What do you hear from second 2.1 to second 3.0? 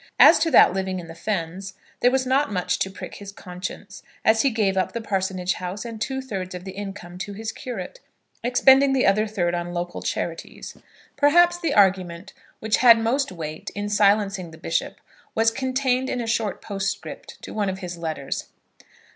not much to